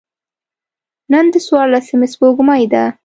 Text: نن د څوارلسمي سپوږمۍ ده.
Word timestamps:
نن 1.11 1.25
د 1.33 1.35
څوارلسمي 1.45 2.07
سپوږمۍ 2.13 2.63
ده. 2.73 2.83